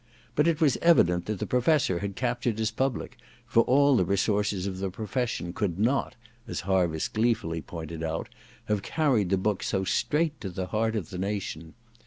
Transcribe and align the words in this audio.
But 0.35 0.47
it 0.47 0.59
was 0.59 0.77
evident 0.77 1.27
that 1.27 1.37
the 1.37 1.45
Professor 1.45 1.99
had 1.99 2.15
captured 2.15 2.57
his 2.57 2.71
public, 2.71 3.17
for 3.45 3.61
all 3.65 3.95
the 3.95 4.03
resources• 4.03 4.65
of 4.67 4.79
the 4.79 4.89
profession 4.89 5.53
could 5.53 5.77
not, 5.77 6.15
as 6.47 6.61
Harviss 6.61 7.07
gleefully 7.07 7.61
pointed 7.61 8.01
out, 8.01 8.27
have 8.65 8.81
carried 8.81 9.29
the 9.29 9.37
book 9.37 9.61
so 9.61 9.83
straight 9.83 10.41
to 10.41 10.49
the 10.49 10.65
heart 10.65 10.95
of 10.95 11.11
the 11.11 11.19
nation. 11.19 11.75